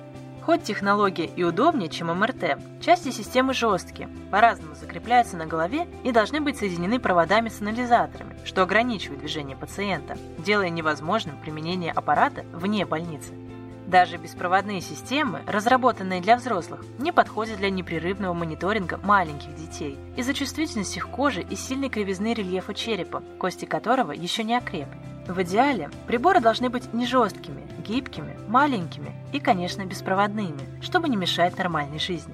Хоть 0.45 0.63
технология 0.63 1.25
и 1.25 1.43
удобнее, 1.43 1.89
чем 1.89 2.07
МРТ, 2.07 2.57
части 2.81 3.11
системы 3.11 3.53
жесткие, 3.53 4.09
по-разному 4.29 4.75
закрепляются 4.75 5.37
на 5.37 5.45
голове 5.45 5.87
и 6.03 6.11
должны 6.11 6.41
быть 6.41 6.57
соединены 6.57 6.99
проводами 6.99 7.47
с 7.47 7.61
анализаторами, 7.61 8.35
что 8.43 8.63
ограничивает 8.63 9.21
движение 9.21 9.55
пациента, 9.55 10.17
делая 10.37 10.69
невозможным 10.69 11.37
применение 11.37 11.93
аппарата 11.93 12.43
вне 12.51 12.85
больницы. 12.85 13.31
Даже 13.87 14.17
беспроводные 14.17 14.81
системы, 14.81 15.41
разработанные 15.47 16.19
для 16.19 16.35
взрослых, 16.35 16.83
не 16.99 17.13
подходят 17.13 17.57
для 17.57 17.69
непрерывного 17.69 18.33
мониторинга 18.33 18.99
маленьких 19.01 19.55
детей 19.55 19.97
из-за 20.17 20.33
чувствительности 20.33 20.97
их 20.97 21.07
кожи 21.07 21.41
и 21.41 21.55
сильной 21.55 21.87
кривизны 21.87 22.33
рельефа 22.33 22.73
черепа, 22.73 23.23
кости 23.37 23.63
которого 23.63 24.11
еще 24.11 24.43
не 24.43 24.57
окрепли. 24.57 25.12
В 25.27 25.41
идеале 25.43 25.89
приборы 26.05 26.41
должны 26.41 26.69
быть 26.69 26.93
не 26.93 27.05
жесткими, 27.05 27.65
гибкими, 27.85 28.37
маленькими 28.47 29.13
и, 29.31 29.39
конечно, 29.39 29.85
беспроводными, 29.85 30.81
чтобы 30.81 31.07
не 31.07 31.15
мешать 31.15 31.57
нормальной 31.57 31.99
жизни. 31.99 32.33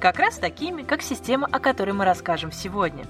Как 0.00 0.18
раз 0.18 0.38
такими, 0.38 0.82
как 0.82 1.00
система, 1.00 1.46
о 1.50 1.60
которой 1.60 1.92
мы 1.92 2.04
расскажем 2.04 2.50
сегодня. 2.50 3.04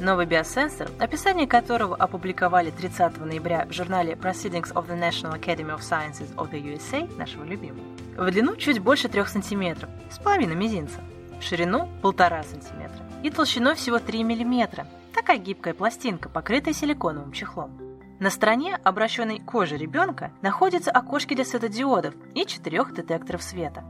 Новый 0.00 0.24
биосенсор, 0.24 0.90
описание 0.98 1.46
которого 1.46 1.94
опубликовали 1.94 2.70
30 2.70 3.18
ноября 3.18 3.66
в 3.66 3.72
журнале 3.72 4.14
Proceedings 4.14 4.72
of 4.72 4.88
the 4.88 4.98
National 4.98 5.38
Academy 5.38 5.76
of 5.76 5.80
Sciences 5.80 6.34
of 6.36 6.50
the 6.50 6.62
USA, 6.62 7.14
нашего 7.18 7.44
любимого, 7.44 7.84
в 8.16 8.30
длину 8.30 8.56
чуть 8.56 8.78
больше 8.78 9.08
3 9.08 9.26
см, 9.26 9.86
с 10.10 10.18
половиной 10.18 10.56
мизинца, 10.56 11.00
в 11.38 11.44
ширину 11.44 11.90
1,5 12.02 12.44
см 12.62 12.90
и 13.22 13.30
толщиной 13.30 13.74
всего 13.74 13.98
3 13.98 14.24
мм, 14.24 14.86
такая 15.14 15.36
гибкая 15.36 15.74
пластинка, 15.74 16.30
покрытая 16.30 16.72
силиконовым 16.72 17.32
чехлом. 17.32 17.89
На 18.20 18.28
стороне, 18.28 18.78
обращенной 18.84 19.38
к 19.38 19.46
коже 19.46 19.78
ребенка, 19.78 20.30
находятся 20.42 20.90
окошки 20.90 21.32
для 21.32 21.46
светодиодов 21.46 22.14
и 22.34 22.44
четырех 22.44 22.94
детекторов 22.94 23.42
света. 23.42 23.82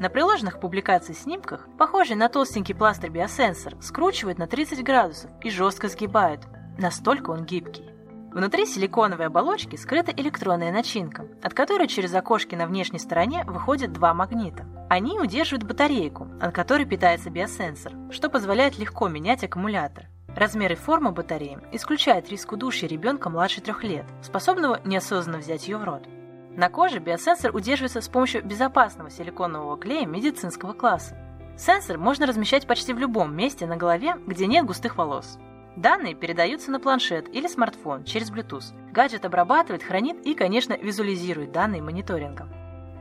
На 0.00 0.08
приложенных 0.08 0.58
публикациях 0.58 1.18
снимках, 1.18 1.68
похожий 1.78 2.16
на 2.16 2.30
толстенький 2.30 2.74
пластырь 2.74 3.10
биосенсор, 3.10 3.76
скручивают 3.82 4.38
на 4.38 4.46
30 4.46 4.82
градусов 4.82 5.30
и 5.42 5.50
жестко 5.50 5.88
сгибают. 5.88 6.46
Настолько 6.78 7.30
он 7.30 7.44
гибкий. 7.44 7.84
Внутри 8.32 8.64
силиконовой 8.64 9.26
оболочки 9.26 9.76
скрыта 9.76 10.12
электронная 10.12 10.72
начинка, 10.72 11.28
от 11.42 11.52
которой 11.52 11.86
через 11.86 12.14
окошки 12.14 12.54
на 12.54 12.66
внешней 12.66 12.98
стороне 12.98 13.44
выходят 13.46 13.92
два 13.92 14.14
магнита. 14.14 14.64
Они 14.88 15.20
удерживают 15.20 15.62
батарейку, 15.64 16.26
от 16.40 16.54
которой 16.54 16.86
питается 16.86 17.28
биосенсор, 17.28 17.92
что 18.10 18.30
позволяет 18.30 18.78
легко 18.78 19.08
менять 19.08 19.44
аккумулятор. 19.44 20.06
Размер 20.36 20.72
и 20.72 20.74
форма 20.74 21.12
батареи 21.12 21.58
исключает 21.70 22.28
риск 22.28 22.52
удушья 22.52 22.88
ребенка 22.88 23.30
младше 23.30 23.60
трех 23.60 23.84
лет, 23.84 24.04
способного 24.20 24.80
неосознанно 24.84 25.38
взять 25.38 25.68
ее 25.68 25.78
в 25.78 25.84
рот. 25.84 26.08
На 26.56 26.68
коже 26.68 26.98
биосенсор 26.98 27.54
удерживается 27.54 28.00
с 28.00 28.08
помощью 28.08 28.44
безопасного 28.44 29.10
силиконового 29.10 29.76
клея 29.76 30.06
медицинского 30.06 30.72
класса. 30.72 31.16
Сенсор 31.56 31.98
можно 31.98 32.26
размещать 32.26 32.66
почти 32.66 32.92
в 32.92 32.98
любом 32.98 33.34
месте 33.34 33.66
на 33.66 33.76
голове, 33.76 34.16
где 34.26 34.46
нет 34.46 34.66
густых 34.66 34.96
волос. 34.96 35.38
Данные 35.76 36.14
передаются 36.14 36.70
на 36.70 36.80
планшет 36.80 37.28
или 37.28 37.46
смартфон 37.46 38.04
через 38.04 38.30
Bluetooth. 38.30 38.92
Гаджет 38.92 39.24
обрабатывает, 39.24 39.82
хранит 39.82 40.24
и, 40.24 40.34
конечно, 40.34 40.76
визуализирует 40.76 41.52
данные 41.52 41.82
мониторинга. 41.82 42.48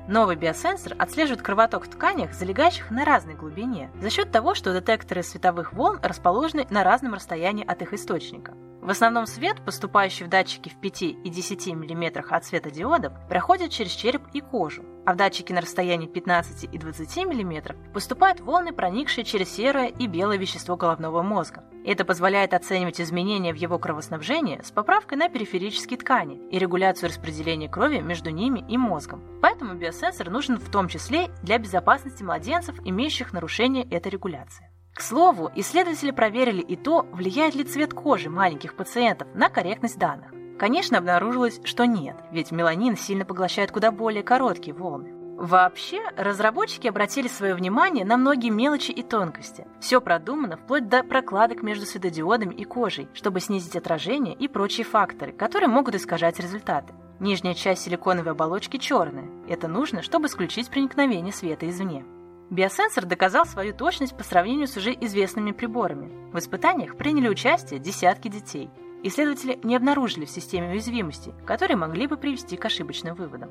Новый 0.07 0.35
биосенсор 0.35 0.95
отслеживает 0.99 1.41
кровоток 1.41 1.85
в 1.85 1.89
тканях, 1.89 2.33
залегающих 2.33 2.91
на 2.91 3.05
разной 3.05 3.35
глубине, 3.35 3.89
за 4.01 4.09
счет 4.09 4.31
того, 4.31 4.53
что 4.53 4.73
детекторы 4.73 5.23
световых 5.23 5.71
волн 5.71 5.99
расположены 6.03 6.67
на 6.69 6.83
разном 6.83 7.13
расстоянии 7.13 7.65
от 7.65 7.81
их 7.81 7.93
источника. 7.93 8.53
В 8.83 8.89
основном 8.89 9.27
свет, 9.27 9.61
поступающий 9.63 10.25
в 10.25 10.29
датчики 10.29 10.67
в 10.67 10.75
5 10.75 11.01
и 11.03 11.29
10 11.29 11.67
мм 11.67 12.21
от 12.29 12.43
светодиодов, 12.43 13.13
проходит 13.29 13.71
через 13.71 13.91
череп 13.91 14.23
и 14.33 14.41
кожу, 14.41 14.83
а 15.05 15.13
в 15.13 15.15
датчики 15.15 15.53
на 15.53 15.61
расстоянии 15.61 16.05
15 16.05 16.65
и 16.65 16.77
20 16.77 17.17
мм 17.19 17.77
поступают 17.93 18.41
волны, 18.41 18.73
проникшие 18.73 19.23
через 19.23 19.55
серое 19.55 19.87
и 19.87 20.05
белое 20.07 20.35
вещество 20.35 20.75
головного 20.75 21.21
мозга. 21.21 21.63
Это 21.85 22.03
позволяет 22.03 22.53
оценивать 22.53 22.99
изменения 22.99 23.53
в 23.53 23.57
его 23.57 23.79
кровоснабжении 23.79 24.59
с 24.61 24.71
поправкой 24.71 25.17
на 25.17 25.29
периферические 25.29 25.97
ткани 25.97 26.41
и 26.51 26.59
регуляцию 26.59 27.07
распределения 27.07 27.69
крови 27.69 28.01
между 28.01 28.31
ними 28.31 28.65
и 28.67 28.77
мозгом. 28.77 29.23
Поэтому 29.41 29.75
биосенсор 29.75 30.29
нужен 30.29 30.57
в 30.57 30.69
том 30.69 30.89
числе 30.89 31.29
для 31.41 31.57
безопасности 31.57 32.21
младенцев, 32.21 32.75
имеющих 32.83 33.31
нарушение 33.31 33.85
этой 33.85 34.09
регуляции. 34.09 34.72
К 34.93 35.01
слову, 35.01 35.51
исследователи 35.55 36.11
проверили 36.11 36.61
и 36.61 36.75
то, 36.75 37.07
влияет 37.11 37.55
ли 37.55 37.63
цвет 37.63 37.93
кожи 37.93 38.29
маленьких 38.29 38.75
пациентов 38.75 39.27
на 39.33 39.49
корректность 39.49 39.97
данных. 39.97 40.31
Конечно, 40.59 40.99
обнаружилось, 40.99 41.59
что 41.63 41.85
нет, 41.85 42.15
ведь 42.31 42.51
меланин 42.51 42.95
сильно 42.95 43.25
поглощает 43.25 43.71
куда 43.71 43.91
более 43.91 44.21
короткие 44.21 44.75
волны. 44.75 45.11
Вообще, 45.35 45.99
разработчики 46.15 46.87
обратили 46.87 47.27
свое 47.27 47.55
внимание 47.55 48.05
на 48.05 48.17
многие 48.17 48.51
мелочи 48.51 48.91
и 48.91 49.01
тонкости. 49.01 49.65
Все 49.79 49.99
продумано 49.99 50.57
вплоть 50.57 50.87
до 50.87 51.03
прокладок 51.03 51.63
между 51.63 51.87
светодиодами 51.87 52.53
и 52.53 52.63
кожей, 52.63 53.09
чтобы 53.15 53.39
снизить 53.39 53.75
отражение 53.75 54.35
и 54.35 54.47
прочие 54.47 54.85
факторы, 54.85 55.31
которые 55.31 55.69
могут 55.69 55.95
искажать 55.95 56.39
результаты. 56.39 56.93
Нижняя 57.19 57.55
часть 57.55 57.81
силиконовой 57.81 58.33
оболочки 58.33 58.77
черная. 58.77 59.25
Это 59.49 59.67
нужно, 59.67 60.03
чтобы 60.03 60.27
исключить 60.27 60.69
проникновение 60.69 61.33
света 61.33 61.67
извне. 61.67 62.05
Биосенсор 62.49 63.05
доказал 63.05 63.45
свою 63.45 63.73
точность 63.73 64.15
по 64.15 64.23
сравнению 64.23 64.67
с 64.67 64.77
уже 64.77 64.93
известными 64.93 65.51
приборами. 65.51 66.11
В 66.31 66.37
испытаниях 66.37 66.97
приняли 66.97 67.29
участие 67.29 67.79
десятки 67.79 68.27
детей. 68.27 68.69
исследователи 69.05 69.59
не 69.63 69.75
обнаружили 69.75 70.25
в 70.25 70.29
системе 70.29 70.69
уязвимости, 70.69 71.33
которые 71.45 71.75
могли 71.75 72.07
бы 72.07 72.15
привести 72.15 72.55
к 72.55 72.63
ошибочным 72.63 73.15
выводам. 73.15 73.49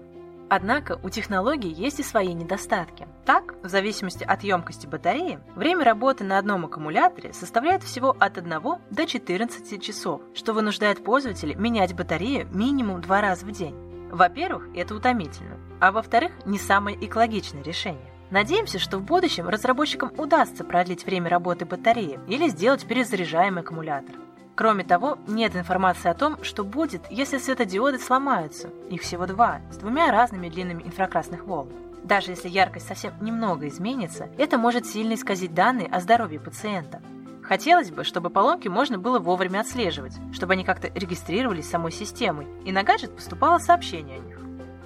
Однако 0.55 1.01
у 1.03 1.09
технологий 1.09 1.71
есть 1.71 2.01
и 2.01 2.03
свои 2.03 2.35
недостатки. 2.35 3.09
Так, 3.25 3.55
в 3.63 3.69
зависимости 3.69 4.23
от 4.23 4.43
емкости 4.43 4.87
батареи, 4.87 5.39
время 5.57 5.83
работы 5.83 6.25
на 6.25 6.37
одном 6.37 6.67
аккумуляторе 6.67 7.33
составляет 7.33 7.83
всего 7.83 8.15
от 8.19 8.37
1 8.37 8.61
до 8.91 9.07
14 9.07 9.83
часов, 9.83 10.21
что 10.35 10.53
вынуждает 10.53 11.03
пользователей 11.03 11.55
менять 11.55 11.95
батарею 11.95 12.49
минимум 12.53 13.01
два 13.01 13.23
раза 13.23 13.47
в 13.47 13.51
день. 13.51 13.75
Во-первых, 14.11 14.69
это 14.77 14.95
утомительно, 14.95 15.57
а 15.81 15.91
во-вторых, 15.91 16.33
не 16.45 16.59
самое 16.59 17.03
экологичное 17.03 17.63
решение. 17.63 18.12
Надеемся, 18.33 18.79
что 18.79 18.97
в 18.97 19.03
будущем 19.03 19.47
разработчикам 19.47 20.11
удастся 20.17 20.65
продлить 20.65 21.05
время 21.05 21.29
работы 21.29 21.67
батареи 21.67 22.19
или 22.29 22.49
сделать 22.49 22.87
перезаряжаемый 22.87 23.63
аккумулятор. 23.63 24.17
Кроме 24.55 24.85
того, 24.85 25.19
нет 25.29 25.55
информации 25.55 26.09
о 26.09 26.15
том, 26.15 26.43
что 26.43 26.65
будет, 26.65 27.03
если 27.11 27.37
светодиоды 27.37 27.99
сломаются. 27.99 28.71
Их 28.89 29.03
всего 29.03 29.27
два, 29.27 29.61
с 29.71 29.77
двумя 29.77 30.11
разными 30.11 30.49
длинами 30.49 30.83
инфракрасных 30.83 31.45
волн. 31.45 31.69
Даже 32.05 32.31
если 32.31 32.49
яркость 32.49 32.89
совсем 32.89 33.13
немного 33.21 33.69
изменится, 33.69 34.31
это 34.39 34.57
может 34.57 34.87
сильно 34.87 35.13
исказить 35.13 35.53
данные 35.53 35.89
о 35.89 36.01
здоровье 36.01 36.41
пациента. 36.41 37.03
Хотелось 37.43 37.91
бы, 37.91 38.03
чтобы 38.03 38.31
поломки 38.31 38.67
можно 38.67 38.97
было 38.97 39.19
вовремя 39.19 39.61
отслеживать, 39.61 40.15
чтобы 40.33 40.55
они 40.55 40.65
как-то 40.65 40.89
регистрировались 40.95 41.69
самой 41.69 41.93
системой, 41.93 42.47
и 42.65 42.73
на 42.73 42.83
гаджет 42.83 43.15
поступало 43.15 43.59
сообщение 43.59 44.17
о 44.17 44.21
них. 44.21 44.42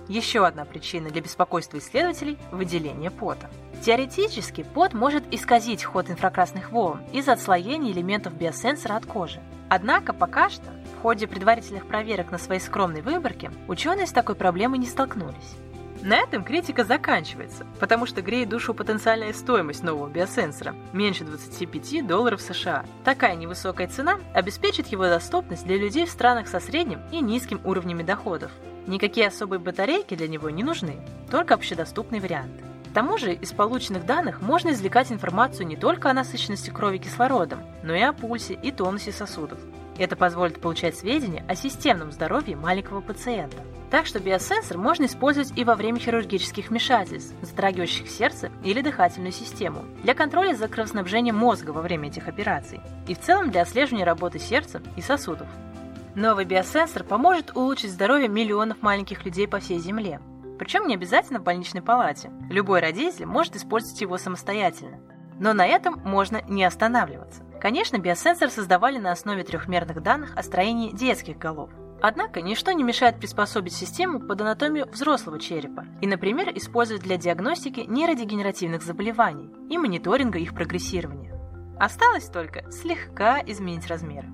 Еще 0.08 0.46
одна 0.46 0.64
причина 0.64 1.10
для 1.10 1.20
беспокойства 1.20 1.78
исследователей– 1.78 2.38
выделение 2.52 3.10
пота. 3.10 3.50
Теоретически 3.84 4.62
пот 4.62 4.94
может 4.94 5.25
исказить 5.32 5.82
ход 5.82 6.10
инфракрасных 6.10 6.70
волн 6.70 7.00
из-за 7.12 7.32
отслоения 7.32 7.92
элементов 7.92 8.34
биосенсора 8.34 8.94
от 8.94 9.06
кожи. 9.06 9.40
Однако 9.68 10.12
пока 10.12 10.48
что, 10.48 10.70
в 10.96 11.02
ходе 11.02 11.26
предварительных 11.26 11.86
проверок 11.86 12.30
на 12.30 12.38
своей 12.38 12.60
скромной 12.60 13.02
выборке, 13.02 13.50
ученые 13.66 14.06
с 14.06 14.12
такой 14.12 14.36
проблемой 14.36 14.78
не 14.78 14.86
столкнулись. 14.86 15.56
На 16.02 16.18
этом 16.18 16.44
критика 16.44 16.84
заканчивается, 16.84 17.66
потому 17.80 18.06
что 18.06 18.22
греет 18.22 18.48
душу 18.48 18.75
потенциальная 18.75 19.32
стоимость 19.32 19.82
нового 19.82 20.08
биосенсора– 20.08 20.76
меньше 20.92 21.25
25 21.25 22.06
долларов 22.06 22.40
США. 22.40 22.84
Такая 23.02 23.34
невысокая 23.34 23.88
цена 23.88 24.20
обеспечит 24.32 24.86
его 24.88 25.04
доступность 25.04 25.66
для 25.66 25.76
людей 25.76 26.06
в 26.06 26.10
странах 26.10 26.46
со 26.46 26.60
средним 26.60 27.00
и 27.10 27.20
низким 27.20 27.60
уровнями 27.64 28.04
доходов. 28.04 28.52
Никакие 28.87 29.28
особые 29.28 29.59
батарейки 29.59 30.14
для 30.14 30.28
него 30.28 30.49
не 30.50 30.62
нужны, 30.62 30.97
только 31.31 31.55
общедоступный 31.55 32.21
вариант. 32.21 32.52
К 32.90 32.95
тому 32.95 33.19
же 33.19 33.35
из 33.35 33.52
полученных 33.52 34.07
данных 34.07 34.40
можно 34.40 34.71
извлекать 34.71 35.12
информацию 35.12 35.66
не 35.66 35.76
только 35.76 36.11
о 36.11 36.14
насыщенности 36.14 36.71
крови 36.71 36.99
кислородом, 36.99 37.61
но 37.83 37.95
и 37.95 38.00
о 38.00 38.12
пульсе 38.12 38.55
и 38.55 38.71
тонусе 38.71 39.12
сосудов. 39.12 39.59
Это 39.99 40.14
позволит 40.16 40.61
получать 40.61 40.97
сведения 40.97 41.45
о 41.49 41.55
системном 41.55 42.12
здоровье 42.12 42.57
маленького 42.57 43.00
пациента. 43.00 43.57
Так 43.90 44.07
что 44.07 44.19
биосенсор 44.19 44.78
можно 44.78 45.05
использовать 45.05 45.57
и 45.57 45.64
во 45.64 45.75
время 45.75 45.99
хирургических 45.99 46.71
вмешательств, 46.71 47.35
затрагивающих 47.43 48.09
сердце 48.09 48.50
или 48.64 48.81
дыхательную 48.81 49.33
систему, 49.33 49.85
для 50.02 50.14
контроля 50.14 50.55
за 50.55 50.69
кровоснабжением 50.69 51.37
мозга 51.37 51.71
во 51.71 51.83
время 51.83 52.09
этих 52.09 52.28
операций 52.28 52.81
и 53.07 53.14
в 53.14 53.21
целом 53.21 53.50
для 53.50 53.62
отслеживания 53.62 54.05
работы 54.05 54.38
сердца 54.38 54.83
и 54.97 55.02
сосудов. 55.02 55.49
Новый 56.16 56.46
биосенсор 56.46 57.04
поможет 57.04 57.54
улучшить 57.54 57.92
здоровье 57.92 58.26
миллионов 58.26 58.80
маленьких 58.80 59.26
людей 59.26 59.46
по 59.46 59.58
всей 59.61 59.78
Земле. 59.78 60.18
Причем 60.58 60.87
не 60.87 60.94
обязательно 60.94 61.40
в 61.40 61.42
больничной 61.42 61.82
палате. 61.82 62.32
Любой 62.49 62.80
родитель 62.80 63.26
может 63.26 63.54
использовать 63.54 64.00
его 64.00 64.16
самостоятельно. 64.16 64.99
Но 65.38 65.52
на 65.52 65.66
этом 65.66 66.00
можно 66.06 66.40
не 66.49 66.64
останавливаться. 66.64 67.44
Конечно, 67.61 67.99
биосенсор 67.99 68.49
создавали 68.49 68.96
на 68.96 69.12
основе 69.12 69.44
трехмерных 69.44 70.02
данных 70.02 70.35
о 70.35 70.42
строении 70.42 70.90
детских 70.90 71.37
голов. 71.37 71.68
Однако 72.00 72.40
ничто 72.40 72.73
не 72.73 72.82
мешает 72.82 73.18
приспособить 73.18 73.75
систему 73.75 74.18
под 74.18 74.40
анатомию 74.40 74.88
взрослого 74.90 75.38
черепа 75.38 75.85
и, 76.00 76.06
например, 76.06 76.50
использовать 76.54 77.02
для 77.02 77.18
диагностики 77.18 77.80
нейродегенеративных 77.80 78.82
заболеваний 78.82 79.50
и 79.68 79.76
мониторинга 79.76 80.38
их 80.38 80.54
прогрессирования. 80.54 81.35
Осталось 81.78 82.30
только 82.30 82.70
слегка 82.73 83.42
изменить 83.44 83.87
размеры. 83.87 84.30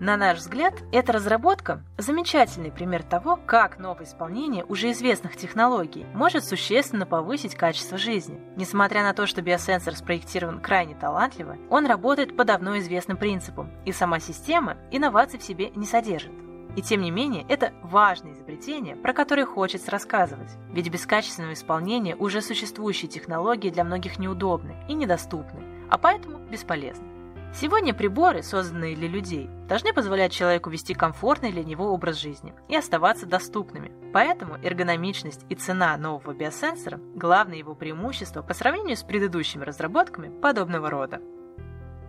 На 0.00 0.16
наш 0.16 0.38
взгляд, 0.38 0.74
эта 0.90 1.12
разработка– 1.12 1.80
замечательный 1.98 2.72
пример 2.72 3.04
того, 3.04 3.38
как 3.46 3.78
новое 3.78 4.06
исполнение 4.06 4.64
уже 4.64 4.90
известных 4.90 5.36
технологий 5.36 6.04
может 6.14 6.44
существенно 6.44 7.06
повысить 7.06 7.54
качество 7.54 7.96
жизни. 7.96 8.40
Несмотря 8.56 9.04
на 9.04 9.14
то, 9.14 9.26
что 9.26 9.40
биосенсор 9.40 9.94
спроектирован 9.94 10.60
крайне 10.60 10.96
талантливо, 10.96 11.56
он 11.70 11.86
работает 11.86 12.36
по 12.36 12.44
давно 12.44 12.76
известным 12.78 13.16
принципам, 13.16 13.70
и 13.84 13.92
сама 13.92 14.18
система 14.18 14.76
инноваций 14.90 15.38
в 15.38 15.44
себе 15.44 15.70
не 15.76 15.86
содержит. 15.86 16.32
И 16.74 16.82
тем 16.82 17.00
не 17.00 17.12
менее, 17.12 17.46
это 17.48 17.72
важное 17.84 18.32
изобретение, 18.32 18.96
про 18.96 19.12
которое 19.12 19.46
хочется 19.46 19.92
рассказывать. 19.92 20.50
Ведь 20.72 20.90
без 20.90 21.06
качественного 21.06 21.52
исполнения 21.52 22.16
уже 22.16 22.42
существующие 22.42 23.08
технологии 23.08 23.70
для 23.70 23.84
многих 23.84 24.18
неудобны 24.18 24.74
и 24.88 24.94
недоступны, 24.94 25.62
а 25.88 25.98
поэтому 25.98 26.38
бесполезны. 26.38 27.13
Сегодня 27.54 27.94
приборы, 27.94 28.42
созданные 28.42 28.96
для 28.96 29.06
людей, 29.06 29.48
должны 29.68 29.92
позволять 29.92 30.32
человеку 30.32 30.70
вести 30.70 30.92
комфортный 30.92 31.52
для 31.52 31.62
него 31.62 31.92
образ 31.92 32.16
жизни 32.16 32.52
и 32.68 32.74
оставаться 32.74 33.26
доступными. 33.26 33.92
Поэтому 34.12 34.56
эргономичность 34.56 35.46
и 35.48 35.54
цена 35.54 35.96
нового 35.96 36.34
биосенсора– 36.34 36.98
главное 37.14 37.58
его 37.58 37.76
преимущество 37.76 38.42
по 38.42 38.54
сравнению 38.54 38.96
с 38.96 39.04
предыдущими 39.04 39.62
разработками 39.62 40.36
подобного 40.40 40.90
рода. 40.90 41.20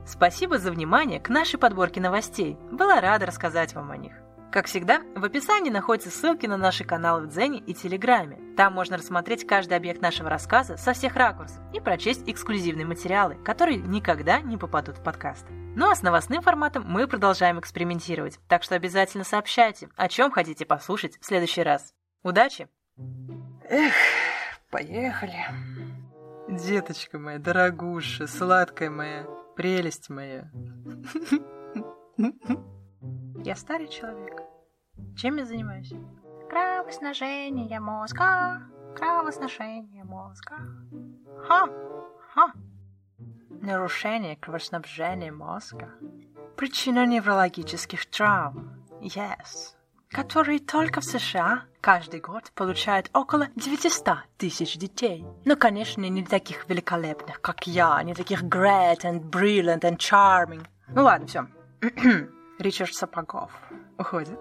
Спасибо 0.08 0.58
за 0.58 0.71
внимание 0.71 1.19
к 1.19 1.29
нашей 1.29 1.60
подборке 1.60 2.01
новостей. 2.01 2.58
Была 2.71 2.99
рада 2.99 3.27
рассказать 3.27 3.75
вам 3.75 3.91
о 3.91 3.97
них. 3.97 4.13
Как 4.56 4.68
всегда, 4.68 5.02
в 5.18 5.26
описании 5.26 5.70
находятся 5.70 6.10
ссылки 6.10 6.46
на 6.46 6.56
наши 6.56 6.86
каналы 6.86 7.24
в 7.24 7.28
Дзене 7.28 7.60
и 7.60 7.74
Телеграме. 7.74 8.39
Там 8.56 8.72
можно 8.72 8.96
рассмотреть 8.96 9.46
каждый 9.46 9.76
объект 9.76 10.02
нашего 10.02 10.30
рассказа 10.30 10.78
со 10.78 10.94
всех 10.94 11.18
ракурсов 11.18 11.60
и 11.74 11.82
прочесть 11.82 12.24
эксклюзивные 12.26 12.86
материалы, 12.86 13.36
которые 13.44 13.80
никогда 13.80 14.39
не 14.39 14.56
попадут 14.56 14.98
в 14.98 15.04
подкаст. 15.04 15.46
Ну 15.50 15.91
а 15.91 15.96
с 15.96 16.04
новостным 16.04 16.41
форматом 16.41 16.86
мы 16.88 17.06
продолжаем 17.06 17.60
экспериментировать, 17.60 18.39
так 18.48 18.63
что 18.63 18.76
обязательно 18.76 19.26
сообщайте, 19.26 19.89
о 19.98 20.08
чем 20.08 20.32
хотите 20.32 20.65
послушать 20.65 21.20
в 21.20 21.26
следующий 21.26 21.62
раз. 21.62 21.94
Удачи! 22.24 22.70
Эх, 23.70 23.94
поехали. 24.72 25.36
Деточка 26.48 27.20
моя, 27.20 27.39
дорогуша, 27.39 28.26
сладкая 28.26 28.89
моя, 28.89 29.28
прелесть 29.58 30.10
моя. 30.10 30.50
Я 33.45 33.55
старый 33.55 33.88
человек. 33.88 34.41
Чем 35.15 35.38
я 35.38 35.45
занимаюсь? 35.45 35.93
Кровосношение 36.49 37.79
мозга, 37.79 38.63
кровосношение 38.95 40.03
мозга. 40.03 40.55
Ха, 41.47 41.69
ха. 42.34 42.51
Нарушение 43.62 44.36
кровоснабжения 44.36 45.31
мозга. 45.31 45.91
Причина 46.58 47.05
неврологических 47.05 48.08
травм. 48.08 48.84
Yes. 48.99 49.75
Которые 50.10 50.58
только 50.58 51.01
в 51.01 51.05
США 51.05 51.65
каждый 51.81 52.21
год 52.21 52.51
получают 52.55 53.12
около 53.13 53.49
900 53.55 54.25
тысяч 54.38 54.75
детей. 54.75 55.23
Но, 55.45 55.55
конечно, 55.55 56.01
не 56.01 56.25
таких 56.25 56.67
великолепных, 56.67 57.41
как 57.41 57.67
я, 57.67 58.01
не 58.01 58.15
таких 58.15 58.41
great 58.41 59.01
and 59.03 59.29
brilliant 59.29 59.81
and 59.81 59.97
charming. 59.97 60.65
Ну 60.88 61.03
ладно, 61.03 61.27
все. 61.27 61.47
Ричард 62.58 62.94
Сапогов 62.94 63.52
уходит. 63.98 64.39